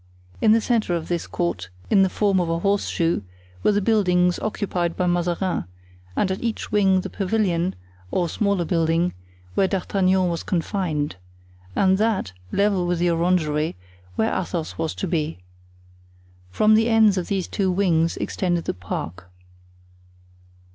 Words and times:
In 0.41 0.51
the 0.51 0.61
centre 0.61 0.95
of 0.95 1.09
this 1.09 1.27
court, 1.27 1.69
in 1.91 2.01
the 2.01 2.09
form 2.09 2.39
of 2.39 2.49
a 2.49 2.57
horseshoe, 2.57 3.21
were 3.61 3.71
the 3.73 3.83
buildings 3.83 4.39
occupied 4.39 4.97
by 4.97 5.05
Mazarin, 5.05 5.65
and 6.15 6.31
at 6.31 6.41
each 6.41 6.71
wing 6.71 7.01
the 7.01 7.09
pavilion 7.11 7.75
(or 8.09 8.27
smaller 8.27 8.65
building), 8.65 9.13
where 9.53 9.67
D'Artagnan 9.67 10.27
was 10.27 10.41
confined, 10.41 11.17
and 11.75 11.99
that, 11.99 12.33
level 12.51 12.87
with 12.87 12.97
the 12.97 13.11
orangery, 13.11 13.75
where 14.15 14.33
Athos 14.33 14.75
was 14.75 14.95
to 14.95 15.05
be. 15.07 15.37
From 16.49 16.73
the 16.73 16.89
ends 16.89 17.15
of 17.15 17.27
these 17.27 17.47
two 17.47 17.69
wings 17.71 18.17
extended 18.17 18.65
the 18.65 18.73
park. 18.73 19.29